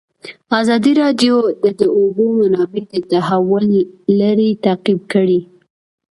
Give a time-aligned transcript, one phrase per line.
[0.61, 3.65] ازادي راډیو د د اوبو منابع د تحول
[4.19, 5.39] لړۍ تعقیب کړې.